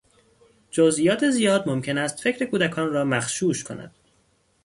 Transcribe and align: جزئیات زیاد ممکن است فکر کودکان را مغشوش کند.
جزئیات 0.71 1.29
زیاد 1.29 1.69
ممکن 1.69 1.97
است 1.97 2.19
فکر 2.19 2.45
کودکان 2.45 2.89
را 2.93 3.03
مغشوش 3.05 3.63
کند. 3.63 3.95